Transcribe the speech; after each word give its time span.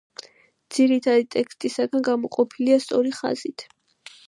ძირითადი 0.77 1.25
ტექსტისგან 1.35 2.03
გამოყოფილია 2.09 2.83
სწორი 2.87 3.15
ხაზით. 3.21 3.71